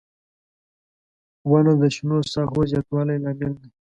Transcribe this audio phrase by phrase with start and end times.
[1.49, 3.69] •ونه د شنو ساحو زیاتوالي لامل دی.